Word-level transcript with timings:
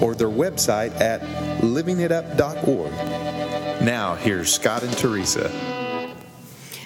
or 0.00 0.14
their 0.14 0.28
website 0.28 0.98
at 1.00 1.20
livingitup.org. 1.60 2.92
Now, 3.82 4.14
here's 4.16 4.52
Scott 4.52 4.82
and 4.82 4.96
Teresa. 4.96 5.48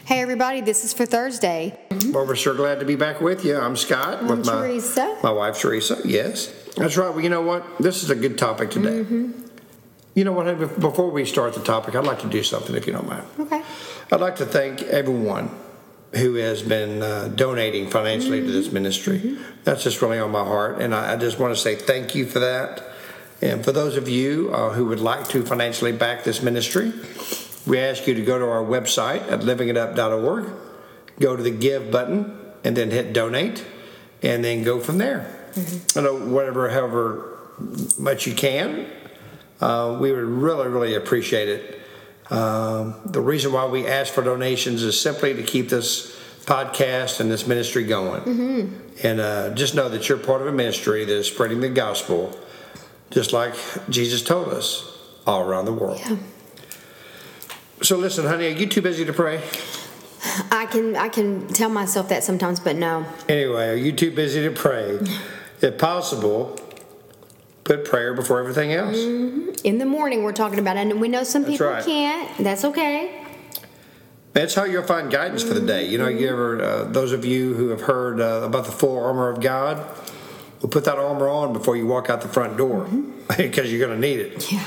Hey, 0.05 0.21
everybody, 0.21 0.61
this 0.61 0.85
is 0.85 0.93
for 0.93 1.07
Thursday. 1.07 1.79
Well, 2.11 2.27
we're 2.27 2.37
sure 2.37 2.55
glad 2.55 2.81
to 2.81 2.85
be 2.87 2.97
back 2.97 3.21
with 3.21 3.45
you. 3.45 3.57
I'm 3.57 3.77
Scott 3.77 4.19
I'm 4.19 4.29
with 4.29 4.45
my, 4.47 4.53
Teresa. 4.67 5.17
my 5.23 5.31
wife, 5.31 5.59
Teresa. 5.59 6.01
Yes, 6.05 6.49
that's 6.77 6.97
right. 6.97 7.09
Well, 7.11 7.21
you 7.21 7.31
know 7.31 7.43
what? 7.43 7.65
This 7.79 8.03
is 8.03 8.11
a 8.11 8.15
good 8.15 8.37
topic 8.37 8.71
today. 8.71 9.01
Mm-hmm. 9.05 9.33
You 10.15 10.25
know 10.25 10.33
what? 10.33 10.79
Before 10.81 11.11
we 11.11 11.25
start 11.25 11.55
the 11.55 11.61
topic, 11.63 11.95
I'd 11.95 12.05
like 12.05 12.19
to 12.21 12.29
do 12.29 12.43
something, 12.43 12.75
if 12.77 12.87
you 12.87 12.93
don't 12.93 13.09
mind. 13.09 13.25
Okay. 13.41 13.63
I'd 14.11 14.21
like 14.21 14.37
to 14.37 14.45
thank 14.45 14.83
everyone 14.83 15.51
who 16.15 16.35
has 16.35 16.61
been 16.63 17.03
uh, 17.03 17.29
donating 17.29 17.89
financially 17.89 18.41
to 18.41 18.47
Mm-hmm. 18.47 18.53
this 18.55 18.71
ministry. 18.73 19.39
That's 19.65 19.83
just 19.83 20.03
really 20.03 20.19
on 20.19 20.31
my 20.31 20.45
heart, 20.45 20.83
and 20.83 20.95
I, 20.95 21.15
I 21.15 21.17
just 21.17 21.39
want 21.39 21.55
to 21.55 21.61
say 21.61 21.75
thank 21.77 22.15
you 22.15 22.27
for 22.27 22.41
that. 22.41 22.83
And 23.43 23.65
for 23.65 23.73
those 23.73 23.97
of 23.97 24.09
you 24.09 24.51
uh, 24.55 24.71
who 24.71 24.87
would 24.87 25.01
like 25.01 25.29
to 25.31 25.43
financially 25.43 25.93
back 25.93 26.23
this 26.23 26.43
ministry, 26.43 26.93
we 27.67 27.79
ask 27.79 28.07
you 28.07 28.15
to 28.15 28.23
go 28.23 28.39
to 28.39 28.45
our 28.45 28.63
website 28.63 29.31
at 29.31 29.41
livingitup.org, 29.41 30.51
go 31.19 31.37
to 31.37 31.43
the 31.43 31.51
give 31.51 31.91
button, 31.91 32.39
and 32.65 32.77
then 32.77 32.91
hit 32.91 33.13
donate, 33.13 33.65
and 34.23 34.45
then 34.45 34.63
go 34.63 34.79
from 34.79 34.99
there. 34.99 35.51
You 35.95 36.03
know, 36.03 36.17
whatever, 36.17 36.71
however 36.71 37.39
much 37.99 38.27
you 38.27 38.35
can, 38.35 38.87
uh, 39.61 39.99
we 40.01 40.13
would 40.13 40.25
really, 40.25 40.69
really 40.69 40.95
appreciate 40.95 41.49
it. 41.49 41.79
Um, 42.31 42.95
the 43.05 43.21
reason 43.21 43.53
why 43.53 43.67
we 43.67 43.87
ask 43.87 44.13
for 44.13 44.23
donations 44.23 44.83
is 44.83 44.99
simply 44.99 45.35
to 45.35 45.43
keep 45.43 45.69
this 45.69 46.17
podcast 46.45 47.21
and 47.21 47.31
this 47.31 47.47
ministry 47.47 47.85
going. 47.85 48.23
And 49.03 49.21
uh, 49.21 49.51
just 49.55 49.75
know 49.75 49.89
that 49.89 50.09
you're 50.09 50.19
part 50.19 50.41
of 50.41 50.47
a 50.47 50.53
ministry 50.53 51.05
that 51.05 51.15
is 51.15 51.27
spreading 51.27 51.61
the 51.61 51.69
gospel, 51.69 52.37
just 53.13 53.33
like 53.33 53.55
Jesus 53.89 54.23
told 54.23 54.49
us, 54.49 54.99
all 55.27 55.43
around 55.43 55.67
the 55.67 55.73
world. 55.73 56.01
Yeah. 56.05 56.17
So 57.83 57.97
listen, 57.97 58.27
honey, 58.27 58.47
are 58.47 58.57
you 58.57 58.67
too 58.67 58.83
busy 58.83 59.05
to 59.05 59.13
pray? 59.13 59.43
I 60.51 60.67
can 60.67 60.97
I 60.97 61.09
can 61.09 61.49
tell 61.49 61.69
myself 61.69 62.09
that 62.09 62.25
sometimes, 62.25 62.61
but 62.61 62.77
no. 62.77 63.07
Anyway, 63.29 63.69
are 63.69 63.77
you 63.77 63.93
too 63.93 64.11
busy 64.11 64.43
to 64.43 64.51
pray? 64.51 64.99
if 65.61 65.79
possible, 65.79 66.59
put 67.65 67.85
prayer 67.85 68.15
before 68.15 68.41
everything 68.41 68.73
else. 68.73 68.97
In 68.97 69.79
the 69.79 69.85
morning, 69.85 70.23
we're 70.23 70.33
talking 70.33 70.59
about 70.59 70.77
it, 70.77 70.81
and 70.81 71.01
we 71.01 71.09
know 71.09 71.25
some 71.25 71.43
That's 71.43 71.55
people 71.55 71.67
right. 71.69 71.85
can't. 71.85 72.39
That's 72.39 72.65
okay. 72.65 73.25
That's 74.33 74.55
how 74.55 74.65
you'll 74.65 74.83
find 74.83 75.11
guidance 75.11 75.43
for 75.43 75.55
the 75.55 75.61
day. 75.61 75.89
You 75.89 75.99
know, 75.99 76.09
you 76.09 76.29
ever, 76.29 76.63
uh, 76.63 76.85
those 76.85 77.13
of 77.13 77.25
you 77.25 77.55
who 77.55 77.69
have 77.69 77.83
heard 77.83 78.21
uh, 78.21 78.43
about 78.45 78.65
the 78.65 78.73
full 78.73 78.99
armor 78.99 79.29
of 79.29 79.41
God, 79.41 79.85
will 80.63 80.69
put 80.69 80.85
that 80.85 80.99
armor 80.99 81.29
on 81.29 81.53
before 81.53 81.77
you 81.77 81.87
walk 81.87 82.09
out 82.09 82.21
the 82.23 82.29
front 82.29 82.57
door 82.57 82.87
mm-hmm. 82.87 83.11
because 83.37 83.71
you're 83.71 83.85
going 83.87 84.01
to 84.01 84.07
need 84.09 84.21
it. 84.21 84.51
Yeah. 84.53 84.65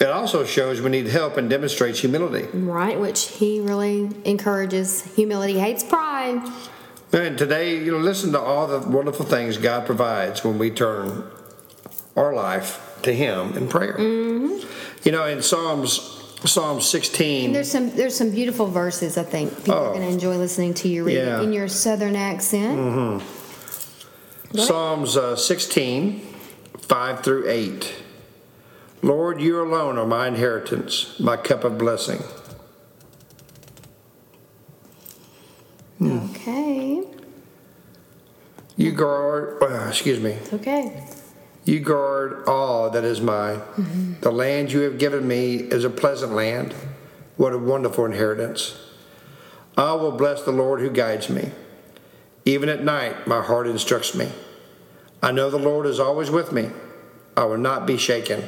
It 0.00 0.08
also 0.08 0.44
shows 0.44 0.80
we 0.80 0.90
need 0.90 1.06
help 1.06 1.36
and 1.36 1.48
demonstrates 1.48 2.00
humility. 2.00 2.46
Right, 2.52 2.98
which 2.98 3.28
he 3.28 3.60
really 3.60 4.10
encourages. 4.24 5.14
Humility 5.14 5.58
hates 5.58 5.84
pride. 5.84 6.42
And 7.12 7.38
today, 7.38 7.76
you 7.78 7.92
know, 7.92 7.98
listen 7.98 8.32
to 8.32 8.40
all 8.40 8.66
the 8.66 8.88
wonderful 8.88 9.24
things 9.24 9.58
God 9.58 9.86
provides 9.86 10.42
when 10.44 10.58
we 10.58 10.70
turn 10.70 11.24
our 12.16 12.32
life 12.34 12.98
to 13.02 13.12
Him 13.14 13.56
in 13.56 13.68
prayer. 13.68 13.94
Mm-hmm. 13.98 14.66
You 15.04 15.12
know, 15.12 15.26
in 15.26 15.42
Psalms, 15.42 16.00
Psalm 16.46 16.80
16. 16.80 17.52
There's 17.52 17.70
some 17.70 17.90
there's 17.94 18.16
some 18.16 18.30
beautiful 18.30 18.66
verses. 18.66 19.16
I 19.18 19.24
think 19.24 19.56
people 19.58 19.74
are 19.74 19.88
Oh. 19.90 19.94
going 19.94 20.06
to 20.06 20.12
enjoy 20.12 20.36
listening 20.36 20.74
to 20.74 20.88
you 20.88 21.04
read 21.04 21.16
Yeah. 21.16 21.42
in 21.42 21.52
your 21.52 21.68
southern 21.68 22.16
accent. 22.16 22.78
Mm-hmm. 22.78 23.41
Go. 24.54 24.62
Psalms 24.64 25.16
uh, 25.16 25.34
16, 25.36 26.20
5 26.78 27.20
through 27.24 27.48
8. 27.48 27.94
Lord, 29.02 29.40
you 29.40 29.60
alone 29.62 29.98
are 29.98 30.06
my 30.06 30.28
inheritance, 30.28 31.18
my 31.18 31.36
cup 31.36 31.64
of 31.64 31.78
blessing. 31.78 32.22
Okay. 36.00 37.02
You 38.76 38.92
guard, 38.92 39.62
uh, 39.62 39.86
excuse 39.88 40.18
me, 40.20 40.36
Okay. 40.52 41.04
you 41.64 41.80
guard 41.80 42.44
all 42.48 42.90
that 42.90 43.04
is 43.04 43.20
mine. 43.20 43.60
The 44.20 44.32
land 44.32 44.72
you 44.72 44.80
have 44.80 44.98
given 44.98 45.26
me 45.28 45.56
is 45.56 45.84
a 45.84 45.90
pleasant 45.90 46.32
land. 46.32 46.74
What 47.36 47.52
a 47.52 47.58
wonderful 47.58 48.04
inheritance. 48.04 48.76
I 49.76 49.92
will 49.94 50.12
bless 50.12 50.42
the 50.42 50.52
Lord 50.52 50.80
who 50.80 50.90
guides 50.90 51.28
me. 51.28 51.50
Even 52.44 52.68
at 52.68 52.82
night, 52.82 53.26
my 53.26 53.40
heart 53.40 53.66
instructs 53.66 54.14
me. 54.14 54.30
I 55.22 55.30
know 55.30 55.50
the 55.50 55.58
Lord 55.58 55.86
is 55.86 56.00
always 56.00 56.30
with 56.30 56.52
me. 56.52 56.70
I 57.36 57.44
will 57.44 57.58
not 57.58 57.86
be 57.86 57.96
shaken, 57.96 58.44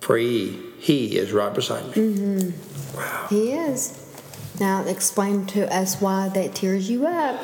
for 0.00 0.16
he, 0.16 0.58
he 0.78 1.18
is 1.18 1.32
right 1.32 1.52
beside 1.52 1.84
me. 1.88 1.92
Mm-hmm. 1.92 2.96
Wow. 2.96 3.26
He 3.28 3.52
is. 3.52 4.06
Now 4.60 4.84
explain 4.84 5.46
to 5.46 5.72
us 5.74 6.00
why 6.00 6.28
that 6.30 6.54
tears 6.54 6.88
you 6.88 7.06
up. 7.06 7.40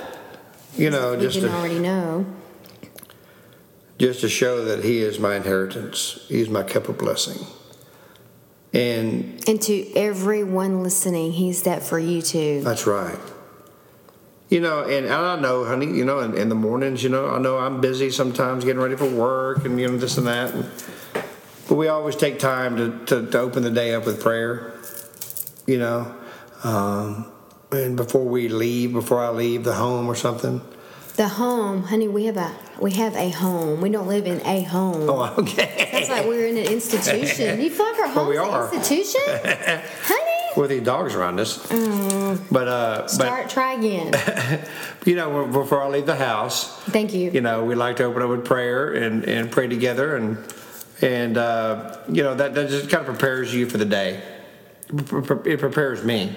You 0.77 0.91
know, 0.91 1.19
just 1.19 1.41
to, 1.41 1.53
already 1.53 1.79
know. 1.79 2.27
just 3.99 4.21
to 4.21 4.29
show 4.29 4.65
that 4.67 4.85
he 4.85 5.01
is 5.01 5.19
my 5.19 5.35
inheritance. 5.37 6.25
He's 6.29 6.49
my 6.49 6.63
cup 6.63 6.89
of 6.89 6.99
blessing. 6.99 7.47
And 8.73 9.43
And 9.49 9.61
to 9.63 9.95
everyone 9.95 10.83
listening, 10.83 11.33
he's 11.33 11.63
that 11.63 11.83
for 11.83 11.99
you 11.99 12.21
too. 12.21 12.61
That's 12.63 12.87
right. 12.87 13.19
You 14.49 14.61
know, 14.61 14.85
and, 14.85 15.07
and 15.07 15.13
I 15.15 15.41
know, 15.41 15.65
honey, 15.65 15.87
you 15.87 16.05
know, 16.05 16.21
in, 16.21 16.37
in 16.37 16.49
the 16.49 16.55
mornings, 16.55 17.03
you 17.03 17.09
know, 17.09 17.29
I 17.29 17.39
know 17.39 17.59
I'm 17.59 17.81
busy 17.81 18.11
sometimes 18.11 18.65
getting 18.65 18.81
ready 18.81 18.95
for 18.95 19.09
work 19.09 19.65
and, 19.65 19.81
you 19.81 19.89
know, 19.89 19.97
this 19.97 20.19
and 20.19 20.27
that. 20.29 20.55
And, 20.55 20.71
but 21.69 21.75
we 21.75 21.89
always 21.89 22.15
take 22.15 22.39
time 22.39 22.77
to, 22.77 23.05
to, 23.07 23.31
to 23.33 23.39
open 23.41 23.65
the 23.65 23.73
day 23.73 23.93
up 23.93 24.07
with 24.07 24.23
prayer, 24.23 24.73
you 25.67 25.79
know. 25.79 26.15
Um, 26.63 27.33
and 27.73 27.97
before 27.97 28.25
we 28.25 28.49
leave, 28.49 28.93
before 28.93 29.25
I 29.25 29.31
leave 29.31 29.65
the 29.65 29.75
home 29.75 30.07
or 30.09 30.15
something. 30.15 30.61
The 31.17 31.29
home, 31.29 31.83
honey, 31.85 32.09
we 32.09 32.27
have 32.27 32.37
a 32.37 32.55
we 32.79 32.93
have 32.93 33.17
a 33.17 33.31
home. 33.31 33.81
We 33.81 33.89
don't 33.89 34.07
live 34.07 34.27
in 34.27 34.41
a 34.47 34.63
home. 34.63 35.09
Oh, 35.09 35.35
okay. 35.39 35.89
It's 35.95 36.11
like 36.11 36.27
we're 36.27 36.47
in 36.47 36.59
an 36.59 36.71
institution. 36.71 37.59
You 37.59 37.71
feel 37.71 37.87
like 37.87 37.99
our 38.01 38.15
Well, 38.15 38.25
home's 38.27 38.73
we 38.73 38.77
an 38.77 38.85
institution, 38.85 39.23
honey. 40.03 40.26
With 40.57 40.71
these 40.71 40.83
dogs 40.83 41.15
around 41.15 41.39
us. 41.39 41.67
But, 41.69 42.69
uh, 42.69 43.01
but 43.03 43.11
Start. 43.11 43.51
Try 43.51 43.75
again. 43.75 44.15
you 45.05 45.15
know, 45.15 45.47
before 45.47 45.83
I 45.83 45.89
leave 45.89 46.07
the 46.07 46.17
house, 46.17 46.81
Thank 46.85 47.13
you. 47.13 47.31
you 47.31 47.41
know, 47.41 47.65
we 47.65 47.75
like 47.75 47.97
to 47.97 48.05
open 48.05 48.23
up 48.23 48.31
with 48.31 48.45
prayer 48.45 48.95
and, 48.95 49.25
and 49.25 49.51
pray 49.51 49.69
together, 49.69 50.17
and 50.17 50.39
and 51.03 51.37
uh, 51.37 51.99
you 52.09 52.23
know 52.23 52.35
that, 52.35 52.55
that 52.55 52.71
just 52.71 52.89
kind 52.89 53.07
of 53.07 53.15
prepares 53.15 53.55
you 53.55 53.69
for 53.69 53.77
the 53.79 53.85
day. 53.85 54.23
It 54.89 55.59
prepares 55.59 56.05
me, 56.05 56.35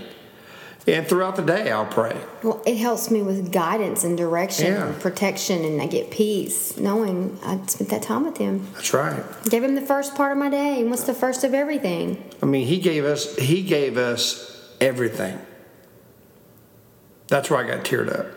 and 0.93 1.07
throughout 1.07 1.35
the 1.35 1.41
day 1.41 1.71
I'll 1.71 1.85
pray. 1.85 2.17
Well, 2.43 2.61
it 2.65 2.77
helps 2.77 3.11
me 3.11 3.21
with 3.21 3.51
guidance 3.51 4.03
and 4.03 4.17
direction 4.17 4.73
Yeah. 4.73 4.87
and 4.87 4.99
protection, 4.99 5.63
and 5.63 5.81
I 5.81 5.87
get 5.87 6.11
peace 6.11 6.77
knowing 6.77 7.37
I 7.43 7.59
spent 7.67 7.89
that 7.89 8.01
time 8.01 8.25
with 8.25 8.37
him. 8.37 8.67
That's 8.73 8.93
right. 8.93 9.23
Gave 9.49 9.63
him 9.63 9.75
the 9.75 9.81
first 9.81 10.15
part 10.15 10.31
of 10.31 10.37
my 10.37 10.49
day, 10.49 10.81
and 10.81 10.89
what's 10.89 11.03
the 11.03 11.13
first 11.13 11.43
of 11.43 11.53
everything? 11.53 12.23
I 12.41 12.45
mean, 12.45 12.65
he 12.65 12.79
gave 12.79 13.05
us 13.05 13.35
he 13.37 13.61
gave 13.63 13.97
us 13.97 14.75
everything. 14.79 15.39
That's 17.27 17.49
why 17.49 17.63
I 17.63 17.67
got 17.67 17.85
teared 17.85 18.11
up. 18.17 18.27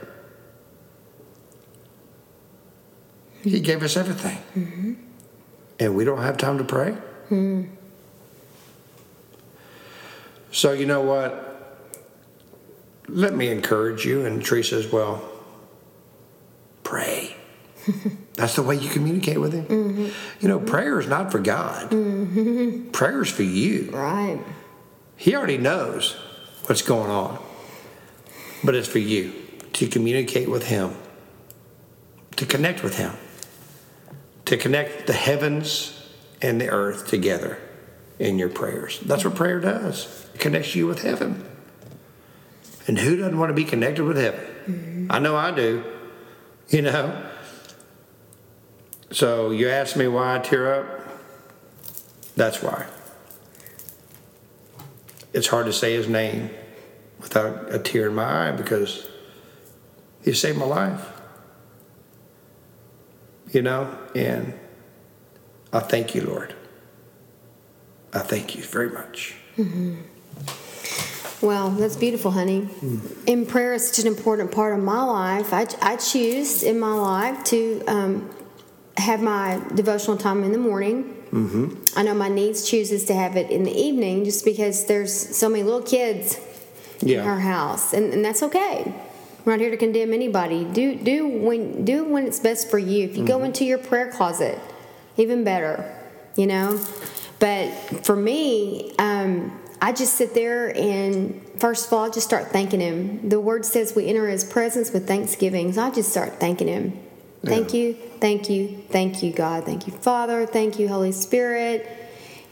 He 3.43 3.60
gave 3.60 3.82
us 3.82 3.96
everything, 3.96 4.38
mm-hmm. 4.56 4.93
and 5.81 5.96
we 5.96 6.05
don't 6.05 6.22
have 6.22 6.37
time 6.37 6.58
to 6.58 6.64
pray. 6.64 6.96
Mm-hmm. 7.31 7.64
So 10.52 10.72
you 10.72 10.87
know 10.87 11.00
what? 11.00 11.51
Let 13.12 13.34
me 13.34 13.48
encourage 13.50 14.06
you 14.06 14.24
and 14.24 14.42
Teresa 14.42 14.76
as 14.76 14.90
well. 14.90 15.22
Pray. 16.82 17.36
That's 18.34 18.56
the 18.56 18.62
way 18.62 18.76
you 18.76 18.88
communicate 18.88 19.38
with 19.38 19.52
him. 19.52 19.66
Mm-hmm. 19.66 20.08
You 20.40 20.48
know, 20.48 20.58
prayer 20.58 20.98
is 20.98 21.06
not 21.06 21.30
for 21.30 21.38
God. 21.38 21.90
Mm-hmm. 21.90 22.90
Prayer 22.90 23.22
is 23.22 23.30
for 23.30 23.42
you. 23.42 23.90
Right. 23.92 24.40
He 25.16 25.36
already 25.36 25.58
knows 25.58 26.14
what's 26.66 26.82
going 26.82 27.10
on, 27.10 27.38
but 28.64 28.74
it's 28.74 28.88
for 28.88 28.98
you 28.98 29.32
to 29.74 29.86
communicate 29.86 30.48
with 30.48 30.66
Him, 30.66 30.96
to 32.36 32.46
connect 32.46 32.82
with 32.82 32.96
Him, 32.96 33.12
to 34.46 34.56
connect 34.56 35.06
the 35.06 35.12
heavens 35.12 36.08
and 36.40 36.60
the 36.60 36.68
earth 36.68 37.06
together. 37.08 37.58
in 38.18 38.38
your 38.38 38.48
prayers. 38.48 39.00
That's 39.00 39.24
what 39.24 39.34
prayer 39.34 39.58
does. 39.58 40.28
It 40.34 40.40
connects 40.40 40.76
you 40.76 40.86
with 40.86 41.02
heaven. 41.02 41.44
And 42.87 42.99
who 42.99 43.17
doesn't 43.17 43.38
want 43.38 43.50
to 43.50 43.55
be 43.55 43.64
connected 43.64 44.05
with 44.05 44.17
heaven? 44.17 44.40
Mm-hmm. 44.67 45.06
I 45.12 45.19
know 45.19 45.37
I 45.37 45.50
do. 45.50 45.84
You 46.69 46.82
know? 46.82 47.31
So 49.11 49.50
you 49.50 49.69
ask 49.69 49.96
me 49.96 50.08
why 50.08 50.37
I 50.37 50.38
tear 50.38 50.75
up? 50.75 51.08
That's 52.34 52.62
why. 52.62 52.87
It's 55.32 55.46
hard 55.46 55.67
to 55.67 55.73
say 55.73 55.94
his 55.94 56.08
name 56.08 56.50
without 57.20 57.73
a 57.73 57.79
tear 57.79 58.08
in 58.08 58.14
my 58.14 58.49
eye 58.49 58.52
because 58.52 59.06
he 60.23 60.32
saved 60.32 60.58
my 60.58 60.64
life. 60.64 61.12
You 63.50 63.62
know? 63.62 63.96
And 64.14 64.55
I 65.73 65.81
thank 65.81 66.14
you, 66.14 66.23
Lord. 66.23 66.55
I 68.12 68.20
thank 68.20 68.55
you 68.56 68.62
very 68.62 68.90
much. 68.90 69.34
Mm-hmm. 69.56 70.00
Well, 71.42 71.70
that's 71.70 71.96
beautiful, 71.96 72.30
honey. 72.30 72.68
And 73.26 73.48
prayer 73.48 73.74
is 73.74 73.88
such 73.88 73.98
an 73.98 74.06
important 74.06 74.52
part 74.52 74.78
of 74.78 74.84
my 74.84 75.02
life. 75.02 75.52
I, 75.52 75.66
I 75.82 75.96
choose 75.96 76.62
in 76.62 76.78
my 76.78 76.92
life 76.92 77.42
to 77.44 77.82
um, 77.86 78.30
have 78.96 79.20
my 79.20 79.60
devotional 79.74 80.16
time 80.16 80.44
in 80.44 80.52
the 80.52 80.58
morning. 80.58 81.22
Mm-hmm. 81.32 81.98
I 81.98 82.02
know 82.04 82.14
my 82.14 82.28
niece 82.28 82.68
chooses 82.68 83.04
to 83.06 83.14
have 83.14 83.36
it 83.36 83.50
in 83.50 83.64
the 83.64 83.72
evening 83.72 84.24
just 84.24 84.44
because 84.44 84.86
there's 84.86 85.12
so 85.12 85.48
many 85.48 85.64
little 85.64 85.82
kids 85.82 86.38
in 87.00 87.18
her 87.18 87.40
house, 87.40 87.92
and, 87.92 88.12
and 88.12 88.24
that's 88.24 88.42
okay. 88.44 88.94
We're 89.44 89.52
not 89.54 89.60
here 89.60 89.70
to 89.70 89.76
condemn 89.76 90.12
anybody. 90.12 90.64
Do 90.64 90.94
do 90.94 91.26
when 91.26 91.84
do 91.84 92.04
when 92.04 92.26
it's 92.26 92.38
best 92.38 92.70
for 92.70 92.78
you. 92.78 93.04
If 93.04 93.16
you 93.16 93.26
go 93.26 93.42
into 93.42 93.64
your 93.64 93.78
prayer 93.78 94.12
closet, 94.12 94.58
even 95.16 95.42
better, 95.42 95.92
you 96.36 96.46
know. 96.46 96.80
But 97.40 97.70
for 98.04 98.14
me, 98.14 98.94
um, 99.00 99.58
I 99.82 99.90
just 99.90 100.14
sit 100.14 100.32
there 100.32 100.75
and 100.76 101.43
first 101.58 101.88
of 101.88 101.93
all, 101.93 102.05
I 102.05 102.11
just 102.11 102.25
start 102.25 102.52
thanking 102.52 102.79
Him. 102.79 103.29
The 103.29 103.40
Word 103.40 103.67
says 103.67 103.94
we 103.96 104.06
enter 104.06 104.29
His 104.29 104.44
presence 104.44 104.93
with 104.93 105.08
thanksgiving, 105.08 105.73
so 105.73 105.82
I 105.82 105.90
just 105.90 106.11
start 106.11 106.38
thanking 106.38 106.69
Him. 106.69 106.99
Thank 107.44 107.75
you, 107.75 107.94
thank 108.20 108.49
you, 108.49 108.84
thank 108.90 109.25
you, 109.25 109.32
God. 109.32 109.64
Thank 109.64 109.88
you, 109.88 109.93
Father. 109.93 110.46
Thank 110.46 110.79
you, 110.79 110.87
Holy 110.87 111.11
Spirit. 111.11 111.99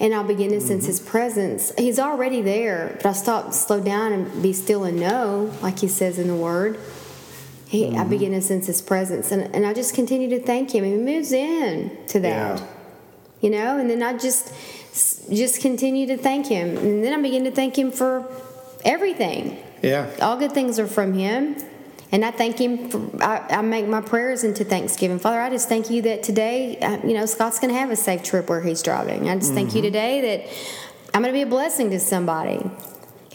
And 0.01 0.13
I'll 0.13 0.25
begin 0.25 0.51
to 0.51 0.57
mm-hmm. 0.57 0.67
sense 0.67 0.87
His 0.87 0.99
presence. 0.99 1.73
He's 1.79 2.01
already 2.01 2.43
there, 2.43 2.95
but 2.97 3.07
I 3.07 3.13
stop, 3.13 3.53
slow 3.53 3.81
down, 3.81 4.13
and 4.13 4.43
be 4.43 4.53
still 4.53 4.83
and 4.83 4.99
know, 4.99 5.53
like 5.63 5.79
He 5.79 5.89
says 5.89 6.19
in 6.19 6.27
the 6.27 6.35
Word. 6.35 6.81
He, 7.69 7.87
I 7.87 7.91
mm-hmm. 7.91 8.11
begin 8.11 8.33
to 8.33 8.41
sense 8.41 8.67
His 8.67 8.83
presence, 8.83 9.31
and, 9.31 9.55
and 9.55 9.65
I 9.65 9.73
just 9.73 9.95
continue 9.95 10.29
to 10.31 10.41
thank 10.43 10.75
Him. 10.75 10.83
And 10.83 10.95
he 10.95 11.15
moves 11.15 11.31
in 11.31 11.97
to 12.09 12.19
that 12.21 12.59
Yeah. 12.59 12.67
you 13.41 13.51
know 13.51 13.79
and 13.79 13.89
then 13.89 14.03
i 14.03 14.17
just 14.19 14.53
just 15.29 15.61
continue 15.61 16.07
to 16.07 16.17
thank 16.17 16.47
him. 16.47 16.77
And 16.77 17.05
then 17.05 17.19
i 17.19 17.23
begin 17.23 17.45
to 17.45 17.51
thank 17.51 17.79
him 17.79 17.91
for 17.91 18.31
everything. 18.85 19.63
Yeah. 19.83 20.11
all 20.21 20.37
good 20.37 20.53
things 20.53 20.79
are 20.79 20.87
from 20.87 21.13
him. 21.15 21.57
And 22.13 22.25
i 22.25 22.31
thank 22.31 22.59
him 22.59 22.89
for 22.89 23.23
i, 23.23 23.47
I 23.51 23.63
make 23.63 23.87
my 23.87 24.01
prayers 24.01 24.45
into 24.45 24.65
thanksgiving. 24.65 25.19
Father 25.19 25.41
i 25.41 25.51
just 25.51 25.69
thank 25.69 25.91
you 25.91 26.03
that 26.03 26.23
today 26.23 26.79
uh, 26.79 26.99
you 27.07 27.15
know 27.15 27.27
scott's 27.27 27.59
going 27.61 27.73
to 27.73 27.79
have 27.79 27.91
a 27.91 27.97
safe 27.97 28.23
trip 28.23 28.49
where 28.49 28.61
he's 28.61 28.83
driving. 28.83 29.29
I 29.29 29.37
just 29.37 29.55
thank 29.55 29.75
you 29.75 29.83
today 29.83 30.21
that 30.21 30.53
i'm 31.15 31.23
going 31.23 31.33
to 31.33 31.37
be 31.37 31.43
a 31.43 31.47
blessing 31.47 31.91
to 31.91 32.01
somebody. 32.01 32.69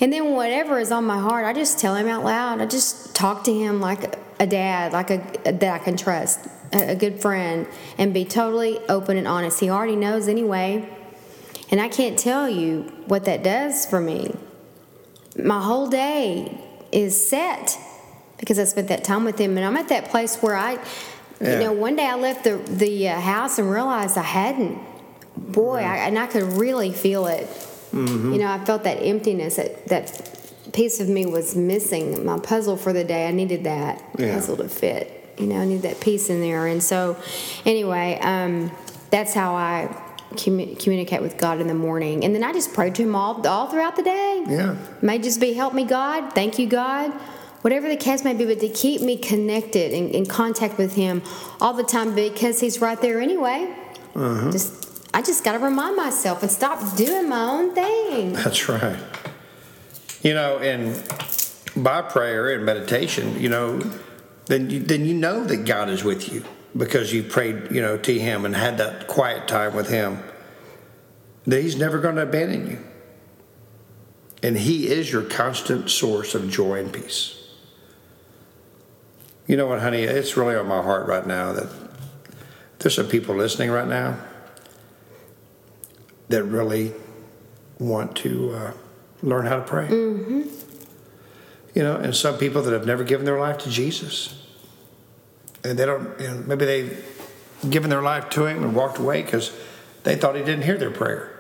And 0.02 0.12
then 0.12 0.34
whatever 0.34 0.78
is 0.80 0.92
on 0.92 1.06
my 1.06 1.20
heart 1.20 1.46
i 1.46 1.54
just 1.54 1.80
tell 1.80 1.96
him 1.96 2.08
out 2.08 2.24
loud. 2.24 2.62
I 2.62 2.66
just 2.66 3.16
talk 3.16 3.44
to 3.46 3.54
him 3.54 3.80
like 3.80 4.20
a 4.40 4.46
dad 4.48 4.92
like 4.92 5.10
a 5.12 5.18
that 5.46 5.64
i 5.64 5.78
can 5.80 5.96
trust 5.96 6.46
a, 6.74 6.92
a 6.92 6.96
good 6.96 7.22
friend 7.22 7.68
and 7.98 8.14
be 8.14 8.26
totally 8.26 8.78
open 8.90 9.16
and 9.16 9.28
honest. 9.28 9.62
He 9.62 9.70
already 9.70 9.96
knows 9.96 10.28
anyway 10.28 10.90
and 11.72 11.80
i 11.82 11.88
can't 11.88 12.18
tell 12.20 12.48
you 12.50 12.82
what 13.08 13.26
that 13.26 13.44
does 13.44 13.86
for 13.86 14.00
me 14.00 14.34
my 15.38 15.62
whole 15.62 15.88
day 15.90 16.62
is 16.92 17.28
set 17.28 17.78
because 18.38 18.58
I 18.60 18.64
spent 18.66 18.88
that 18.90 19.04
time 19.04 19.24
with 19.26 19.38
him, 19.38 19.58
and 19.58 19.66
I'm 19.66 19.76
at 19.78 19.90
that 19.90 20.06
place 20.10 20.38
where 20.42 20.56
I, 20.56 20.78
Yeah. 21.42 21.54
you 21.54 21.60
know, 21.60 21.72
one 21.74 21.96
day 21.98 22.06
I 22.06 22.16
left 22.16 22.44
the 22.46 22.58
the 22.70 23.10
uh, 23.10 23.20
house 23.20 23.58
and 23.60 23.70
realized 23.70 24.18
I 24.18 24.22
hadn't. 24.24 24.78
Boy, 25.38 25.80
I, 25.80 25.98
and 26.08 26.18
I 26.20 26.28
could 26.28 26.44
really 26.54 26.92
feel 26.94 27.28
it. 27.28 27.48
You 27.94 28.38
know, 28.40 28.48
I 28.48 28.64
felt 28.66 28.84
that 28.84 28.98
emptiness. 29.02 29.56
That 29.58 29.88
that 29.88 30.72
piece 30.74 31.00
of 31.02 31.08
me 31.10 31.26
was 31.26 31.56
missing. 31.56 32.26
My 32.26 32.40
puzzle 32.40 32.78
for 32.78 32.94
the 32.94 33.04
day, 33.04 33.28
I 33.28 33.32
needed 33.32 33.64
that 33.66 34.02
Yeah. 34.18 34.36
puzzle 34.36 34.58
to 34.58 34.70
fit. 34.70 35.34
You 35.38 35.48
know, 35.48 35.58
I 35.58 35.66
need 35.66 35.82
that 35.84 36.00
piece 36.00 36.30
in 36.30 36.40
there. 36.42 36.68
And 36.68 36.82
so, 36.84 37.18
anyway, 37.66 38.20
um, 38.22 38.72
that's 39.12 39.34
how 39.34 39.54
I 39.56 39.90
commu- 40.32 40.80
communicate 40.80 41.22
with 41.22 41.38
God 41.38 41.62
in 41.62 41.68
the 41.68 41.74
morning, 41.74 42.24
and 42.26 42.36
then 42.36 42.44
I 42.44 42.54
just 42.54 42.74
pray 42.74 42.90
to 42.92 43.04
Him 43.04 43.16
all 43.16 43.46
all 43.48 43.68
throughout 43.68 43.96
the 43.96 44.04
day. 44.04 44.44
Yeah. 44.48 44.76
May 45.02 45.20
just 45.20 45.40
be 45.40 45.54
help 45.54 45.74
me 45.74 45.86
God, 45.86 46.34
thank 46.34 46.60
you 46.60 46.68
God, 46.68 47.12
whatever 47.62 47.88
the 47.88 47.98
case 47.98 48.24
may 48.24 48.34
be, 48.34 48.46
but 48.46 48.60
to 48.60 48.70
keep 48.70 49.02
me 49.02 49.18
connected 49.18 49.94
and 49.94 50.12
in 50.12 50.26
contact 50.26 50.78
with 50.78 50.96
Him 50.96 51.22
all 51.62 51.74
the 51.74 51.84
time 51.84 52.16
because 52.16 52.60
He's 52.60 52.82
right 52.82 53.00
there 53.02 53.20
anyway. 53.22 53.74
Uh-huh. 54.16 54.52
Just 54.52 55.10
I 55.14 55.22
just 55.22 55.44
got 55.44 55.54
to 55.54 55.60
remind 55.60 55.96
myself 55.96 56.42
and 56.44 56.52
stop 56.52 56.98
doing 56.98 57.30
my 57.30 57.42
own 57.42 57.74
thing. 57.74 58.34
That's 58.34 58.68
right. 58.68 59.00
You 60.22 60.34
know, 60.34 60.58
and 60.58 61.02
by 61.76 62.02
prayer 62.02 62.54
and 62.54 62.66
meditation, 62.66 63.40
you 63.40 63.50
know, 63.50 63.80
then 64.48 64.70
you, 64.70 64.80
then 64.80 65.06
you 65.06 65.14
know 65.14 65.44
that 65.44 65.66
God 65.66 65.90
is 65.90 66.04
with 66.04 66.32
you 66.32 66.44
because 66.76 67.14
you 67.14 67.24
prayed, 67.24 67.72
you 67.72 67.82
know, 67.82 67.98
to 67.98 68.20
Him 68.20 68.46
and 68.46 68.56
had 68.56 68.78
that 68.78 69.08
quiet 69.08 69.48
time 69.48 69.76
with 69.76 69.90
Him. 69.90 70.24
That 71.46 71.62
He's 71.62 71.78
never 71.78 72.00
going 72.00 72.16
to 72.16 72.24
abandon 72.24 72.70
you, 72.70 72.80
and 74.42 74.58
He 74.58 74.88
is 74.88 75.12
your 75.12 75.24
constant 75.24 75.90
source 75.90 76.36
of 76.36 76.50
joy 76.50 76.80
and 76.80 76.92
peace. 76.92 77.42
You 79.48 79.58
know 79.58 79.68
what, 79.68 79.80
honey? 79.80 80.04
It's 80.04 80.36
really 80.36 80.56
on 80.56 80.68
my 80.68 80.82
heart 80.82 81.08
right 81.08 81.26
now 81.26 81.54
that 81.54 81.68
there's 82.80 82.96
some 82.96 83.08
people 83.08 83.36
listening 83.36 83.70
right 83.70 83.88
now 83.88 84.18
that 86.30 86.44
really 86.44 86.94
want 87.80 88.16
to 88.18 88.52
uh, 88.54 88.72
learn 89.22 89.46
how 89.46 89.58
to 89.58 89.62
pray. 89.62 89.88
Mm-hmm. 89.88 90.42
You 91.76 91.84
know, 91.84 91.98
and 91.98 92.16
some 92.16 92.38
people 92.38 92.62
that 92.64 92.74
have 92.74 92.86
never 92.86 93.04
given 93.04 93.26
their 93.26 93.40
life 93.40 93.60
to 93.60 93.70
Jesus, 93.70 94.45
and 95.66 95.80
they 95.80 95.86
don't. 95.86 96.20
You 96.20 96.28
know, 96.28 96.44
maybe 96.46 96.66
they've 96.66 97.22
given 97.70 97.90
their 97.90 98.02
life 98.02 98.30
to 98.32 98.46
Him 98.46 98.64
and 98.64 98.76
walked 98.76 99.00
away 99.00 99.24
because 99.24 99.52
they 100.04 100.16
thought 100.16 100.36
He 100.36 100.44
didn't 100.44 100.64
hear 100.64 100.78
their 100.78 100.92
prayer. 100.92 101.32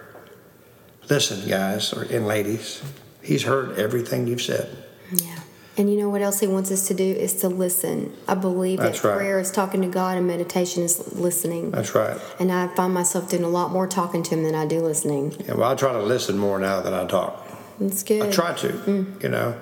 Listen, 1.10 1.47
guys 1.47 1.94
or 1.94 2.04
and 2.04 2.28
ladies, 2.28 2.81
He's 3.21 3.44
heard 3.44 3.78
everything 3.78 4.28
you've 4.28 4.42
said. 4.42 4.69
Yeah. 5.14 5.40
And 5.78 5.92
you 5.92 5.99
know 5.99 6.09
what 6.09 6.21
else 6.21 6.40
he 6.40 6.47
wants 6.47 6.71
us 6.71 6.88
to 6.88 6.94
do 6.94 7.04
is 7.04 7.33
to 7.42 7.49
listen. 7.49 8.16
I 8.30 8.35
believe 8.35 8.80
That's 8.80 9.02
that 9.02 9.09
right. 9.09 9.18
prayer 9.18 9.40
is 9.40 9.52
talking 9.52 9.81
to 9.81 9.90
God 9.90 10.18
and 10.18 10.26
meditation 10.26 10.83
is 10.83 11.14
listening. 11.16 11.71
That's 11.71 11.94
right. 11.94 12.18
And 12.40 12.49
I 12.49 12.68
find 12.76 12.94
myself 12.94 13.30
doing 13.30 13.44
a 13.44 13.49
lot 13.49 13.71
more 13.71 13.85
talking 13.85 14.23
to 14.23 14.35
him 14.35 14.44
than 14.44 14.56
I 14.56 14.66
do 14.66 14.80
listening. 14.80 15.35
Yeah, 15.45 15.56
well, 15.56 15.69
I 15.69 15.76
try 15.76 15.92
to 15.92 16.02
listen 16.02 16.38
more 16.38 16.59
now 16.59 16.80
than 16.80 16.94
I 16.94 17.06
talk. 17.06 17.45
It's 17.81 18.04
good. 18.04 18.21
I 18.21 18.31
try 18.31 18.54
to, 18.54 19.06
you 19.21 19.30
know. 19.30 19.59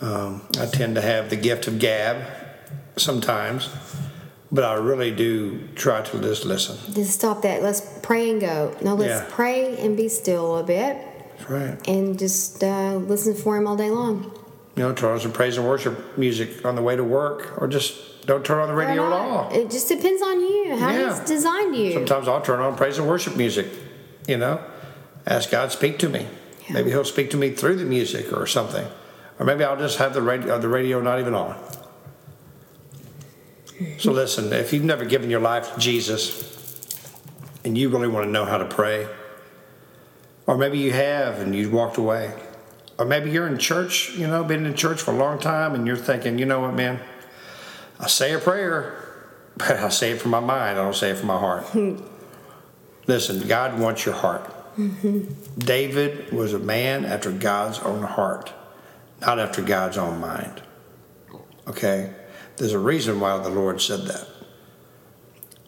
Um, 0.00 0.42
I 0.60 0.66
tend 0.66 0.96
to 0.96 1.00
have 1.00 1.30
the 1.30 1.36
gift 1.36 1.68
of 1.68 1.78
gab 1.78 2.26
sometimes, 2.96 3.68
but 4.50 4.64
I 4.64 4.74
really 4.74 5.10
do 5.14 5.68
try 5.74 6.02
to 6.02 6.18
just 6.20 6.44
listen. 6.44 6.76
Just 6.94 7.12
stop 7.12 7.42
that. 7.42 7.62
Let's 7.62 7.80
pray 8.02 8.30
and 8.30 8.40
go. 8.40 8.74
No, 8.82 8.94
let's 8.94 9.10
Yeah. 9.10 9.26
pray 9.28 9.76
and 9.78 9.96
be 9.96 10.08
still 10.08 10.58
a 10.58 10.62
bit 10.62 10.96
That's 11.38 11.50
right. 11.50 11.88
and 11.88 12.18
just 12.18 12.62
uh, 12.62 12.96
listen 12.96 13.34
for 13.34 13.56
him 13.56 13.66
all 13.66 13.76
day 13.76 13.90
long. 13.90 14.30
You 14.76 14.82
know, 14.82 14.92
turn 14.92 15.12
on 15.12 15.20
some 15.20 15.32
praise 15.32 15.56
and 15.56 15.66
worship 15.66 16.18
music 16.18 16.64
on 16.64 16.74
the 16.76 16.82
way 16.82 16.96
to 16.96 17.04
work, 17.04 17.54
or 17.60 17.66
just 17.66 18.26
don't 18.26 18.44
turn 18.44 18.58
on 18.58 18.68
the 18.68 18.74
radio 18.74 19.06
at 19.06 19.12
all. 19.12 19.50
It 19.52 19.70
just 19.70 19.88
depends 19.88 20.20
on 20.22 20.40
you, 20.40 20.76
how 20.78 20.90
Yeah. 20.90 21.08
he's 21.18 21.20
designed 21.28 21.74
you. 21.76 21.92
Sometimes 21.92 22.28
I'll 22.28 22.40
turn 22.42 22.60
on 22.60 22.76
praise 22.76 22.98
and 22.98 23.08
worship 23.08 23.36
music, 23.36 23.66
you 24.28 24.36
know, 24.36 24.60
ask 25.26 25.50
God 25.50 25.72
speak 25.72 25.98
to 26.00 26.08
me. 26.08 26.26
Yeah. 26.66 26.74
Maybe 26.74 26.90
He'll 26.90 27.04
speak 27.04 27.30
to 27.30 27.36
me 27.36 27.50
through 27.50 27.76
the 27.76 27.84
music 27.84 28.32
or 28.36 28.46
something, 28.46 28.86
or 29.38 29.46
maybe 29.46 29.64
I'll 29.64 29.76
just 29.78 29.98
have 29.98 30.12
the 30.14 30.20
radio, 30.22 30.58
the 30.58 30.68
radio 30.68 31.00
not 31.00 31.20
even 31.20 31.34
on. 31.34 31.54
So 33.98 34.12
listen, 34.12 34.52
if 34.52 34.72
you've 34.72 34.84
never 34.84 35.04
given 35.04 35.30
your 35.30 35.40
life 35.40 35.74
to 35.74 35.80
Jesus, 35.80 36.54
and 37.64 37.76
you 37.76 37.88
really 37.88 38.08
want 38.08 38.26
to 38.26 38.30
know 38.30 38.44
how 38.44 38.58
to 38.58 38.64
pray, 38.64 39.08
or 40.46 40.56
maybe 40.56 40.78
you 40.78 40.92
have 40.92 41.40
and 41.40 41.54
you 41.54 41.70
walked 41.70 41.96
away, 41.96 42.32
or 42.98 43.04
maybe 43.04 43.30
you're 43.30 43.46
in 43.46 43.58
church, 43.58 44.10
you 44.16 44.26
know, 44.26 44.44
been 44.44 44.64
in 44.64 44.74
church 44.74 45.02
for 45.02 45.12
a 45.12 45.16
long 45.16 45.38
time, 45.38 45.74
and 45.74 45.86
you're 45.86 45.96
thinking, 45.96 46.38
you 46.38 46.46
know 46.46 46.60
what, 46.60 46.74
man, 46.74 47.00
I 47.98 48.06
say 48.06 48.32
a 48.32 48.38
prayer, 48.38 49.02
but 49.56 49.72
I 49.72 49.88
say 49.88 50.12
it 50.12 50.20
from 50.20 50.30
my 50.30 50.40
mind. 50.40 50.78
I 50.78 50.82
don't 50.82 50.94
say 50.94 51.10
it 51.10 51.18
from 51.18 51.28
my 51.28 51.38
heart. 51.38 51.66
Listen, 53.06 53.46
God 53.46 53.78
wants 53.78 54.04
your 54.04 54.14
heart. 54.14 54.52
Mm-hmm. 54.76 55.58
David 55.58 56.32
was 56.32 56.52
a 56.52 56.58
man 56.58 57.04
after 57.04 57.30
God's 57.32 57.78
own 57.80 58.02
heart, 58.02 58.52
not 59.20 59.38
after 59.38 59.62
God's 59.62 59.96
own 59.96 60.20
mind. 60.20 60.62
Okay? 61.66 62.12
There's 62.56 62.72
a 62.72 62.78
reason 62.78 63.20
why 63.20 63.38
the 63.38 63.50
Lord 63.50 63.80
said 63.80 64.06
that. 64.06 64.26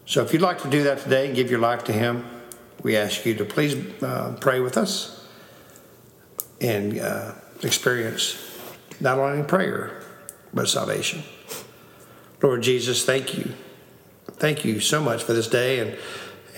So 0.06 0.22
if 0.22 0.32
you'd 0.32 0.42
like 0.42 0.62
to 0.62 0.70
do 0.70 0.84
that 0.84 1.00
today 1.00 1.26
and 1.26 1.36
give 1.36 1.50
your 1.50 1.60
life 1.60 1.84
to 1.84 1.92
Him, 1.92 2.24
we 2.82 2.96
ask 2.96 3.26
you 3.26 3.34
to 3.34 3.44
please 3.44 3.74
uh, 4.02 4.36
pray 4.40 4.60
with 4.60 4.76
us 4.76 5.26
and 6.60 6.98
uh, 6.98 7.32
experience 7.62 8.44
not 9.00 9.18
only 9.18 9.42
prayer, 9.44 10.02
but 10.54 10.68
salvation. 10.68 11.22
Lord 12.42 12.62
Jesus, 12.62 13.04
thank 13.04 13.36
you. 13.36 13.52
Thank 14.32 14.64
you 14.64 14.80
so 14.80 15.02
much 15.02 15.24
for 15.24 15.32
this 15.32 15.48
day. 15.48 15.80
And, 15.80 15.98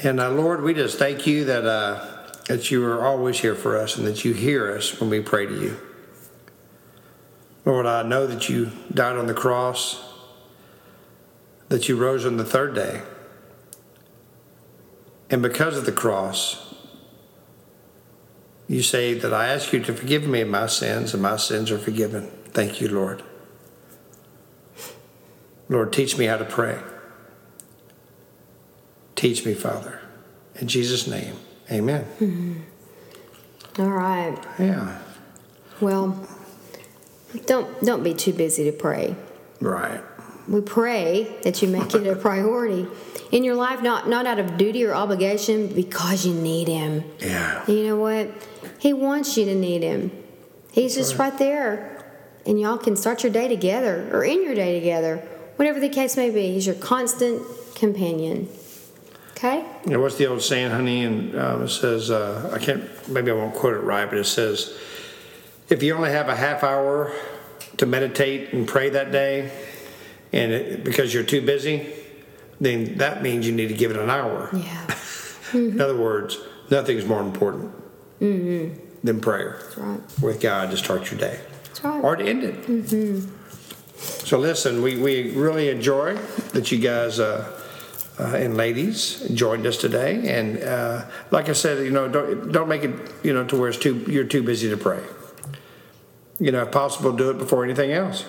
and 0.03 0.21
uh, 0.21 0.31
Lord, 0.31 0.63
we 0.63 0.75
just 0.75 0.99
thank 0.99 1.27
you 1.27 1.45
that, 1.47 1.65
uh, 1.65 2.33
that 2.49 2.71
you 2.71 2.85
are 2.85 3.05
always 3.05 3.41
here 3.41 3.55
for 3.55 3.79
us 3.79 3.97
and 3.97 4.07
that 4.07 4.25
you 4.25 4.33
hear 4.33 4.77
us 4.77 5.01
when 5.01 5.11
we 5.11 5.21
pray 5.21 5.47
to 5.47 5.61
you. 5.61 5.77
Lord, 7.65 7.87
I 7.87 8.03
know 8.03 8.27
that 8.27 8.49
you 8.49 8.71
died 8.93 9.17
on 9.17 9.27
the 9.27 9.35
cross, 9.35 10.10
that 11.71 11.89
you 11.89 11.97
rose 11.97 12.27
on 12.27 12.37
the 12.37 12.45
third 12.45 12.75
day. 12.75 13.01
And 15.31 15.41
because 15.41 15.79
of 15.79 15.87
the 15.87 15.93
cross, 15.93 16.75
you 18.69 18.83
say 18.83 19.15
that 19.15 19.33
I 19.33 19.47
ask 19.49 19.73
you 19.73 19.81
to 19.81 19.95
forgive 19.95 20.27
me 20.27 20.43
of 20.43 20.49
my 20.49 20.67
sins, 20.67 21.15
and 21.15 21.23
my 21.23 21.37
sins 21.37 21.71
are 21.71 21.79
forgiven. 21.79 22.31
Thank 22.53 22.81
you, 22.81 22.89
Lord. 22.89 23.23
Lord, 25.69 25.93
teach 25.93 26.19
me 26.19 26.27
how 26.27 26.37
to 26.37 26.45
pray. 26.45 26.79
Teach 29.15 29.47
me, 29.47 29.55
Father. 29.55 30.01
In 30.57 30.67
Jesus' 30.67 31.07
name, 31.07 31.37
amen. 31.71 32.05
Mm-hmm. 32.21 33.81
All 33.83 33.91
right. 33.91 34.37
Yeah, 34.59 34.99
Well, 35.81 36.27
don't 37.47 37.81
don't 37.85 38.03
be 38.03 38.13
too 38.15 38.33
busy 38.33 38.65
to 38.65 38.73
pray. 38.73 39.15
right. 39.61 40.03
We 40.51 40.61
pray 40.61 41.37
that 41.45 41.63
you 41.63 41.69
make 41.69 41.95
it 41.95 42.07
a 42.09 42.17
priority 42.17 42.89
in 43.31 43.45
your 43.45 43.55
life, 43.55 43.83
not 43.83 44.09
not 44.09 44.27
out 44.27 44.41
of 44.41 44.59
duty 44.59 44.85
or 44.85 44.93
obligation, 44.93 45.69
because 45.69 46.27
you 46.27 46.35
need 46.35 46.67
Him. 46.67 47.05
Yeah. 47.21 47.65
And 47.67 47.77
you 47.77 47.87
know 47.87 47.97
what? 47.97 48.29
He 48.81 48.93
wants 48.93 49.37
you 49.37 49.45
to 49.45 49.55
need 49.55 49.83
Him. 49.85 50.11
He's 50.73 50.97
just 50.97 51.17
right 51.19 51.39
there, 51.39 52.05
and 52.45 52.61
y'all 52.61 52.79
can 52.79 52.97
start 52.97 53.23
your 53.23 53.33
day 53.33 53.47
together 53.47 54.11
or 54.13 54.25
in 54.25 54.43
your 54.43 54.57
day 54.57 54.79
together, 54.79 55.19
whatever 55.55 55.79
the 55.79 55.89
case 55.89 56.17
may 56.17 56.31
be. 56.31 56.53
He's 56.53 56.67
your 56.67 56.75
constant 56.75 57.43
companion. 57.77 58.49
Okay. 59.33 59.65
You 59.87 59.93
know, 59.93 60.01
what's 60.01 60.17
the 60.17 60.27
old 60.27 60.43
saying, 60.43 60.71
honey? 60.71 61.05
And 61.05 61.39
um, 61.39 61.63
it 61.63 61.69
says, 61.69 62.11
uh, 62.11 62.51
I 62.53 62.59
can't, 62.59 63.09
maybe 63.09 63.31
I 63.31 63.35
won't 63.35 63.55
quote 63.55 63.75
it 63.75 63.81
right, 63.81 64.05
but 64.05 64.19
it 64.19 64.25
says, 64.25 64.77
if 65.71 65.83
you 65.83 65.95
only 65.95 66.11
have 66.11 66.29
a 66.29 66.37
half 66.37 66.63
hour 66.63 67.13
to 67.79 67.87
meditate 67.87 68.53
and 68.53 68.69
pray 68.69 68.91
that 68.91 69.13
day, 69.13 69.51
and 70.33 70.53
it, 70.53 70.85
because 70.85 71.13
you're 71.13 71.25
too 71.25 71.43
busy, 71.43 71.87
then 72.61 72.99
that 72.99 73.23
means 73.23 73.47
you 73.47 73.53
need 73.53 73.69
to 73.69 73.75
give 73.75 73.91
it 73.91 73.97
an 73.97 74.11
hour. 74.11 74.51
Yeah. 74.53 74.95
In 75.53 75.81
other 75.81 75.97
words, 75.97 76.39
nothing's 76.71 77.05
more 77.05 77.21
important 77.21 77.73
than 78.21 79.21
prayer 79.21 79.59
That's 79.63 79.79
right. 79.79 80.01
with 80.23 80.41
God 80.41 80.71
to 80.71 80.77
start 80.77 81.11
your 81.11 81.19
day 81.19 81.41
That's 81.65 81.83
right. 81.83 82.05
or 82.05 82.17
to 82.17 82.25
end 82.25 82.45
it. 82.45 83.25
So 83.99 84.39
listen, 84.39 84.83
we, 84.83 84.97
we 84.97 85.33
really 85.33 85.69
enjoy 85.69 86.15
that 86.53 86.71
you 86.71 86.79
guys 86.79 87.19
uh, 87.19 87.61
uh, 88.19 88.37
and 88.37 88.57
ladies 88.57 89.27
joined 89.35 89.67
us 89.67 89.79
today, 89.79 90.39
and 90.39 90.63
uh, 90.63 91.05
like 91.31 91.49
I 91.49 91.53
said, 91.55 91.85
you 91.85 91.91
know, 91.91 92.07
don't 92.09 92.53
don't 92.53 92.69
make 92.69 92.83
it 92.85 92.95
you 93.23 93.33
know 93.33 93.45
to 93.47 93.57
where 93.59 93.71
it's 93.71 93.79
too 93.79 94.05
you're 94.09 94.25
too 94.25 94.43
busy 94.43 94.69
to 94.69 94.77
pray. 94.77 95.03
You 96.39 96.53
know, 96.53 96.63
if 96.63 96.71
possible, 96.71 97.13
do 97.13 97.31
it 97.31 97.39
before 97.39 97.65
anything 97.65 97.93
else. 97.93 98.25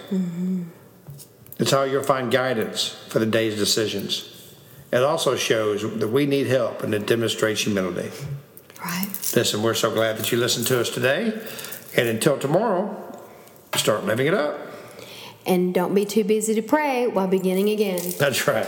It's 1.62 1.70
how 1.70 1.84
you'll 1.84 2.02
find 2.02 2.32
guidance 2.32 2.88
for 3.10 3.20
the 3.20 3.26
day's 3.28 3.56
decisions. 3.56 4.28
It 4.92 5.04
also 5.04 5.36
shows 5.36 5.84
that 6.00 6.08
we 6.08 6.26
need 6.26 6.48
help, 6.48 6.82
and 6.82 6.94
it 6.94 7.06
demonstrates 7.06 7.62
humility. 7.62 8.10
Right. 8.84 9.08
Listen, 9.36 9.62
we're 9.62 9.76
so 9.76 9.92
glad 9.92 10.18
that 10.18 10.32
you 10.32 10.40
listened 10.40 10.66
to 10.68 10.82
us 10.82 10.90
today, 10.90 11.40
and 11.96 12.08
until 12.08 12.40
tomorrow, 12.40 12.98
start 13.76 14.06
living 14.06 14.26
it 14.26 14.34
up. 14.34 14.60
And 15.46 15.72
don't 15.72 15.94
be 15.94 16.04
too 16.04 16.24
busy 16.24 16.56
to 16.56 16.64
pray 16.64 17.06
while 17.06 17.28
beginning 17.28 17.70
again. 17.70 18.02
That's 18.18 18.48
right. 18.48 18.68